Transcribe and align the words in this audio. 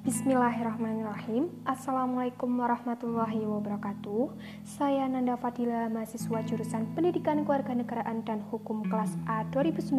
Bismillahirrahmanirrahim. 0.00 1.52
Assalamualaikum 1.68 2.48
warahmatullahi 2.48 3.44
wabarakatuh. 3.44 4.32
Saya 4.64 5.04
Nanda 5.04 5.36
Fadila, 5.36 5.92
mahasiswa 5.92 6.40
jurusan 6.40 6.88
Pendidikan 6.96 7.44
Kewarganegaraan 7.44 8.24
dan 8.24 8.40
Hukum 8.48 8.80
kelas 8.88 9.12
A 9.28 9.44
2019 9.52 9.92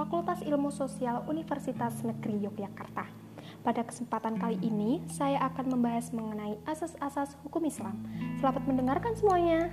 Fakultas 0.00 0.40
Ilmu 0.40 0.72
Sosial 0.72 1.28
Universitas 1.28 1.92
Negeri 2.00 2.40
Yogyakarta. 2.40 3.04
Pada 3.60 3.84
kesempatan 3.84 4.40
kali 4.40 4.56
ini, 4.64 5.04
saya 5.12 5.36
akan 5.52 5.76
membahas 5.76 6.08
mengenai 6.16 6.56
asas-asas 6.64 7.36
hukum 7.44 7.68
Islam. 7.68 8.00
Selamat 8.40 8.64
mendengarkan 8.64 9.12
semuanya 9.12 9.68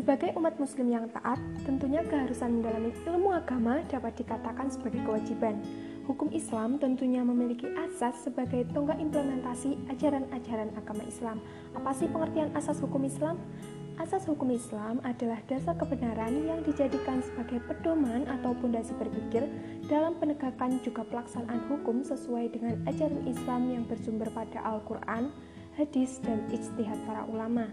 Sebagai 0.00 0.32
umat 0.40 0.56
muslim 0.56 0.88
yang 0.96 1.12
taat, 1.12 1.36
tentunya 1.68 2.00
keharusan 2.00 2.56
mendalami 2.56 2.88
ilmu 3.04 3.36
agama 3.36 3.84
dapat 3.84 4.16
dikatakan 4.16 4.72
sebagai 4.72 5.04
kewajiban. 5.04 5.60
Hukum 6.08 6.32
Islam 6.32 6.80
tentunya 6.80 7.20
memiliki 7.20 7.68
asas 7.76 8.16
sebagai 8.24 8.64
tonggak 8.72 8.96
implementasi 8.96 9.76
ajaran-ajaran 9.92 10.72
agama 10.72 11.04
Islam. 11.04 11.44
Apa 11.76 11.92
sih 11.92 12.08
pengertian 12.08 12.48
asas 12.56 12.80
hukum 12.80 13.04
Islam? 13.04 13.36
Asas 14.00 14.24
hukum 14.24 14.48
Islam 14.48 15.04
adalah 15.04 15.36
dasar 15.44 15.76
kebenaran 15.76 16.48
yang 16.48 16.64
dijadikan 16.64 17.20
sebagai 17.20 17.60
pedoman 17.68 18.24
atau 18.24 18.56
pondasi 18.56 18.96
berpikir 18.96 19.52
dalam 19.84 20.16
penegakan 20.16 20.80
juga 20.80 21.04
pelaksanaan 21.12 21.60
hukum 21.68 22.00
sesuai 22.00 22.56
dengan 22.56 22.80
ajaran 22.88 23.20
Islam 23.28 23.68
yang 23.68 23.84
bersumber 23.84 24.32
pada 24.32 24.64
Al-Quran, 24.64 25.28
hadis, 25.76 26.24
dan 26.24 26.40
ijtihad 26.48 26.96
para 27.04 27.28
ulama. 27.28 27.68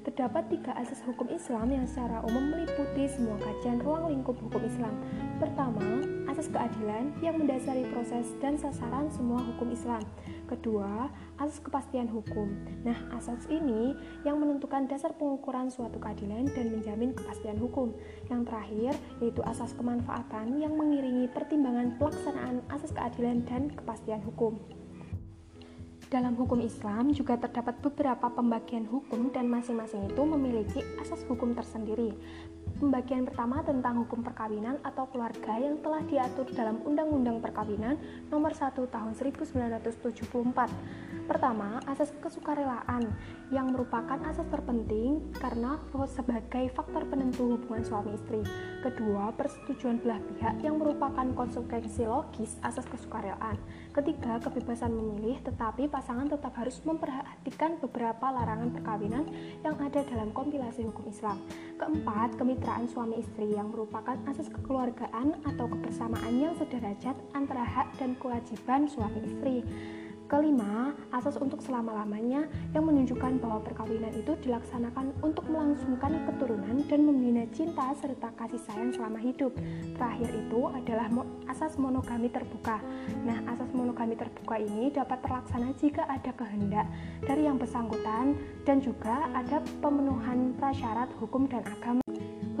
Terdapat 0.00 0.48
tiga 0.48 0.72
asas 0.80 1.04
hukum 1.04 1.28
Islam 1.28 1.68
yang 1.76 1.84
secara 1.84 2.24
umum 2.24 2.48
meliputi 2.48 3.04
semua 3.04 3.36
kajian 3.36 3.84
ruang 3.84 4.08
lingkup 4.08 4.32
hukum 4.40 4.64
Islam. 4.64 4.96
Pertama, 5.36 6.00
asas 6.24 6.48
keadilan 6.48 7.12
yang 7.20 7.36
mendasari 7.36 7.84
proses 7.92 8.32
dan 8.40 8.56
sasaran 8.56 9.12
semua 9.12 9.44
hukum 9.44 9.68
Islam. 9.68 10.00
Kedua, 10.48 11.12
asas 11.36 11.60
kepastian 11.60 12.08
hukum. 12.08 12.48
Nah, 12.80 12.96
asas 13.12 13.44
ini 13.52 13.92
yang 14.24 14.40
menentukan 14.40 14.88
dasar 14.88 15.12
pengukuran 15.20 15.68
suatu 15.68 16.00
keadilan 16.00 16.48
dan 16.48 16.72
menjamin 16.72 17.12
kepastian 17.12 17.60
hukum. 17.60 17.92
Yang 18.32 18.48
terakhir, 18.48 18.92
yaitu 19.20 19.44
asas 19.44 19.76
kemanfaatan 19.76 20.64
yang 20.64 20.80
mengiringi 20.80 21.28
pertimbangan 21.28 22.00
pelaksanaan 22.00 22.64
asas 22.72 22.96
keadilan 22.96 23.44
dan 23.44 23.68
kepastian 23.68 24.24
hukum. 24.24 24.79
Dalam 26.10 26.34
hukum 26.34 26.58
Islam 26.58 27.14
juga 27.14 27.38
terdapat 27.38 27.78
beberapa 27.86 28.26
pembagian 28.34 28.82
hukum 28.82 29.30
dan 29.30 29.46
masing-masing 29.46 30.10
itu 30.10 30.22
memiliki 30.26 30.82
asas 30.98 31.22
hukum 31.30 31.54
tersendiri. 31.54 32.10
Pembagian 32.82 33.30
pertama 33.30 33.62
tentang 33.62 34.02
hukum 34.02 34.26
perkawinan 34.26 34.82
atau 34.82 35.06
keluarga 35.06 35.54
yang 35.54 35.78
telah 35.78 36.02
diatur 36.10 36.50
dalam 36.50 36.82
Undang-Undang 36.82 37.38
Perkawinan 37.38 37.94
Nomor 38.26 38.58
1 38.58 38.90
Tahun 38.90 39.12
1974. 39.14 41.30
Pertama, 41.30 41.78
asas 41.86 42.10
kesukarelaan 42.18 43.06
yang 43.54 43.70
merupakan 43.70 44.18
asas 44.26 44.50
terpenting 44.50 44.99
karena 45.40 45.80
sebagai 46.04 46.68
faktor 46.76 47.08
penentu 47.08 47.56
hubungan 47.56 47.80
suami 47.80 48.12
istri. 48.12 48.44
Kedua, 48.84 49.32
persetujuan 49.32 50.00
belah 50.04 50.20
pihak 50.20 50.60
yang 50.60 50.76
merupakan 50.76 51.24
konsekuensi 51.32 52.04
logis 52.04 52.60
asas 52.60 52.84
kesukarelaan. 52.88 53.56
Ketiga, 53.96 54.36
kebebasan 54.38 54.92
memilih 54.92 55.40
tetapi 55.40 55.88
pasangan 55.88 56.28
tetap 56.28 56.52
harus 56.60 56.78
memperhatikan 56.84 57.80
beberapa 57.80 58.28
larangan 58.28 58.70
perkawinan 58.76 59.24
yang 59.64 59.80
ada 59.80 60.04
dalam 60.04 60.28
kompilasi 60.36 60.84
hukum 60.84 61.08
Islam. 61.08 61.40
Keempat, 61.80 62.36
kemitraan 62.36 62.84
suami 62.84 63.24
istri 63.24 63.56
yang 63.56 63.72
merupakan 63.72 64.20
asas 64.28 64.52
kekeluargaan 64.52 65.40
atau 65.48 65.66
kebersamaan 65.72 66.36
yang 66.36 66.52
sederajat 66.60 67.16
antara 67.32 67.64
hak 67.64 67.96
dan 67.96 68.12
kewajiban 68.20 68.84
suami 68.84 69.24
istri. 69.24 69.64
Kelima, 70.30 70.94
asas 71.10 71.34
untuk 71.42 71.58
selama-lamanya 71.58 72.46
yang 72.70 72.86
menunjukkan 72.86 73.42
bahwa 73.42 73.66
perkawinan 73.66 74.14
itu 74.14 74.38
dilaksanakan 74.46 75.10
untuk 75.26 75.42
melangsungkan 75.50 76.22
keturunan 76.22 76.86
dan 76.86 77.02
membina 77.02 77.42
cinta 77.50 77.90
serta 77.98 78.30
kasih 78.38 78.62
sayang 78.62 78.94
selama 78.94 79.18
hidup. 79.18 79.50
Terakhir 79.98 80.30
itu 80.30 80.70
adalah 80.70 81.10
asas 81.50 81.74
monogami 81.82 82.30
terbuka. 82.30 82.78
Nah, 83.26 83.42
asas 83.50 83.74
monogami 83.74 84.14
terbuka 84.14 84.54
ini 84.62 84.94
dapat 84.94 85.18
terlaksana 85.18 85.74
jika 85.82 86.06
ada 86.06 86.30
kehendak 86.30 86.86
dari 87.26 87.50
yang 87.50 87.58
bersangkutan 87.58 88.38
dan 88.62 88.78
juga 88.78 89.26
ada 89.34 89.58
pemenuhan 89.82 90.54
prasyarat 90.62 91.10
hukum 91.18 91.50
dan 91.50 91.66
agama. 91.66 92.09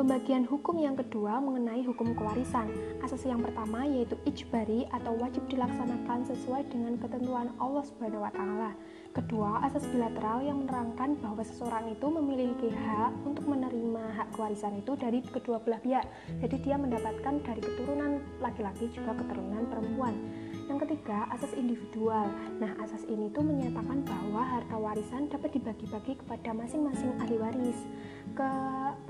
Pembagian 0.00 0.48
hukum 0.48 0.80
yang 0.80 0.96
kedua 0.96 1.44
mengenai 1.44 1.84
hukum 1.84 2.16
kewarisan. 2.16 2.72
Asas 3.04 3.20
yang 3.28 3.44
pertama 3.44 3.84
yaitu 3.84 4.16
ijbari 4.24 4.88
atau 4.96 5.12
wajib 5.20 5.44
dilaksanakan 5.52 6.24
sesuai 6.24 6.72
dengan 6.72 6.96
ketentuan 6.96 7.52
Allah 7.60 7.84
Subhanahu 7.84 8.24
wa 8.24 8.32
taala. 8.32 8.72
Kedua, 9.12 9.60
asas 9.60 9.84
bilateral 9.92 10.40
yang 10.40 10.64
menerangkan 10.64 11.20
bahwa 11.20 11.44
seseorang 11.44 11.92
itu 11.92 12.06
memiliki 12.08 12.72
hak 12.72 13.12
untuk 13.28 13.44
menerima 13.44 14.00
hak 14.16 14.32
kewarisan 14.32 14.80
itu 14.80 14.96
dari 14.96 15.20
kedua 15.20 15.60
belah 15.60 15.84
pihak. 15.84 16.08
Jadi 16.40 16.56
dia 16.64 16.80
mendapatkan 16.80 17.36
dari 17.44 17.60
keturunan 17.60 18.24
laki-laki 18.40 18.88
juga 18.96 19.12
keturunan 19.20 19.68
perempuan. 19.68 20.16
Yang 20.64 20.86
ketiga, 20.88 21.28
asas 21.34 21.52
individual. 21.52 22.24
Nah, 22.56 22.72
asas 22.80 23.04
ini 23.04 23.28
tuh 23.36 23.44
menyatakan 23.44 24.00
bahwa 24.06 24.48
harta 24.48 24.76
warisan 24.80 25.28
dapat 25.28 25.60
dibagi-bagi 25.60 26.16
kepada 26.24 26.56
masing-masing 26.56 27.12
ahli 27.20 27.36
waris. 27.36 27.84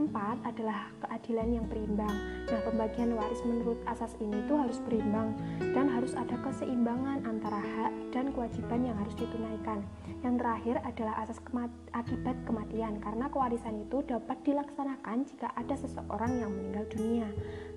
Keempat 0.00 0.40
adalah 0.48 0.88
keadilan 1.04 1.60
yang 1.60 1.68
berimbang. 1.68 2.16
Nah, 2.48 2.60
pembagian 2.64 3.12
waris 3.20 3.44
menurut 3.44 3.76
asas 3.84 4.16
ini 4.16 4.40
tuh 4.48 4.56
harus 4.56 4.80
berimbang 4.88 5.36
dan 5.76 5.92
harus 5.92 6.16
ada 6.16 6.40
keseimbangan 6.40 7.28
antara 7.28 7.60
hak 7.60 7.92
dan 8.08 8.32
kewajiban 8.32 8.88
yang 8.88 8.96
harus 8.96 9.12
ditunaikan. 9.20 9.84
Yang 10.24 10.40
terakhir 10.40 10.76
adalah 10.88 11.14
asas 11.20 11.36
kemat 11.44 11.68
akibat 11.92 12.32
kematian 12.48 12.96
karena 13.04 13.28
kewarisan 13.28 13.84
itu 13.84 14.00
dapat 14.08 14.40
dilaksanakan 14.40 15.28
jika 15.28 15.52
ada 15.52 15.76
seseorang 15.76 16.32
yang 16.32 16.48
meninggal 16.48 16.88
dunia. 16.96 17.28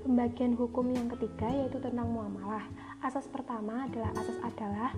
Pembagian 0.03 0.51
hukum 0.59 0.91
yang 0.91 1.07
ketiga 1.15 1.47
yaitu 1.47 1.79
tentang 1.79 2.11
muamalah. 2.11 2.67
Asas 2.99 3.23
pertama 3.31 3.87
adalah 3.87 4.11
asas 4.19 4.35
adalah 4.43 4.91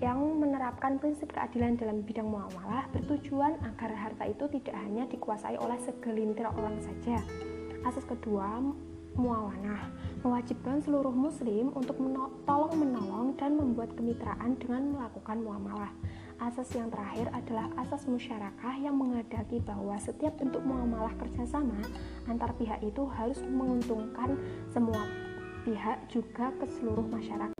yang 0.00 0.40
menerapkan 0.40 0.96
prinsip 0.96 1.28
keadilan 1.36 1.76
dalam 1.76 2.00
bidang 2.00 2.32
muamalah 2.32 2.88
bertujuan 2.96 3.60
agar 3.60 3.92
harta 3.92 4.24
itu 4.24 4.48
tidak 4.56 4.72
hanya 4.80 5.04
dikuasai 5.04 5.60
oleh 5.60 5.76
segelintir 5.84 6.48
orang 6.48 6.80
saja. 6.80 7.20
Asas 7.84 8.08
kedua 8.08 8.64
muawanah 9.20 9.92
mewajibkan 10.24 10.80
seluruh 10.80 11.12
muslim 11.12 11.68
untuk 11.76 12.00
tolong 12.48 12.72
menolong 12.72 13.36
dan 13.36 13.52
membuat 13.52 13.92
kemitraan 14.00 14.56
dengan 14.56 14.96
melakukan 14.96 15.44
muamalah. 15.44 15.92
Asas 16.38 16.70
yang 16.70 16.86
terakhir 16.86 17.26
adalah 17.34 17.66
asas 17.82 18.06
musyarakah 18.06 18.78
yang 18.78 18.94
mengadaki 18.94 19.58
bahwa 19.58 19.98
setiap 19.98 20.38
bentuk 20.38 20.62
muamalah 20.62 21.10
kerjasama 21.18 21.82
antar 22.30 22.54
pihak 22.54 22.78
itu 22.78 23.10
harus 23.10 23.42
menguntungkan 23.42 24.38
semua 24.70 25.02
pihak 25.66 25.98
juga 26.06 26.54
ke 26.62 26.66
seluruh 26.78 27.02
masyarakat. 27.10 27.58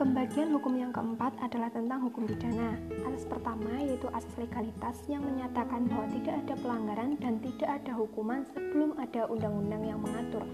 Pembagian 0.00 0.56
hukum 0.56 0.72
yang 0.80 0.88
keempat 0.88 1.36
adalah 1.44 1.68
tentang 1.68 2.00
hukum 2.08 2.24
pidana. 2.24 2.80
Asas 3.04 3.28
pertama 3.28 3.76
yaitu 3.76 4.08
asas 4.16 4.32
legalitas 4.40 4.96
yang 5.04 5.20
menyatakan 5.20 5.84
bahwa 5.84 6.08
tidak 6.08 6.34
ada 6.48 6.54
pelanggaran 6.64 7.10
dan 7.20 7.36
tidak 7.44 7.70
ada 7.76 7.92
hukuman 7.92 8.40
sebelum 8.56 8.96
ada 8.96 9.28
undang-undang 9.28 9.84
yang 9.84 10.00
mengatur. 10.00 10.48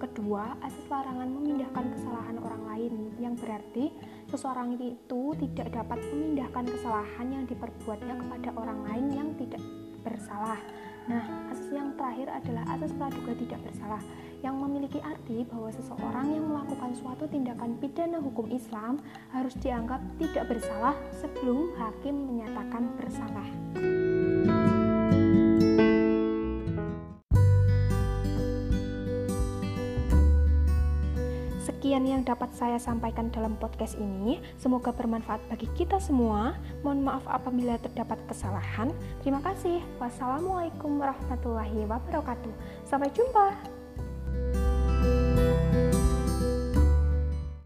Kedua, 0.00 0.56
asas 0.64 0.84
larangan 0.88 1.28
memindahkan 1.28 1.86
kesalahan 1.92 2.40
orang 2.40 2.62
lain 2.72 2.92
yang 3.20 3.36
berarti 3.36 3.92
seseorang 4.30 4.78
itu 4.78 5.22
tidak 5.36 5.74
dapat 5.74 5.98
memindahkan 6.08 6.64
kesalahan 6.70 7.26
yang 7.28 7.44
diperbuatnya 7.50 8.14
kepada 8.14 8.48
orang 8.54 8.80
lain 8.86 9.06
yang 9.10 9.28
tidak 9.34 9.62
bersalah. 10.06 10.58
Nah, 11.10 11.50
asas 11.50 11.68
yang 11.74 11.98
terakhir 11.98 12.30
adalah 12.30 12.64
asas 12.78 12.94
praduga 12.94 13.34
tidak 13.34 13.60
bersalah 13.66 14.02
yang 14.40 14.56
memiliki 14.56 15.02
arti 15.02 15.42
bahwa 15.50 15.68
seseorang 15.74 16.26
yang 16.30 16.44
melakukan 16.46 16.92
suatu 16.96 17.26
tindakan 17.28 17.76
pidana 17.82 18.22
hukum 18.22 18.46
Islam 18.48 19.02
harus 19.34 19.52
dianggap 19.58 20.00
tidak 20.22 20.48
bersalah 20.48 20.94
sebelum 21.18 21.74
hakim 21.76 22.14
menyatakan 22.30 22.94
bersalah. 22.96 23.48
Sekian 31.80 32.04
yang 32.04 32.28
dapat 32.28 32.52
saya 32.52 32.76
sampaikan 32.76 33.32
dalam 33.32 33.56
podcast 33.56 33.96
ini. 33.96 34.36
Semoga 34.60 34.92
bermanfaat 34.92 35.40
bagi 35.48 35.64
kita 35.80 35.96
semua. 35.96 36.52
Mohon 36.84 37.08
maaf 37.08 37.24
apabila 37.24 37.80
terdapat 37.80 38.20
kesalahan. 38.28 38.92
Terima 39.24 39.40
kasih. 39.40 39.80
Wassalamualaikum 39.96 41.00
warahmatullahi 41.00 41.88
wabarakatuh. 41.88 42.52
Sampai 42.84 43.08
jumpa. 43.16 43.79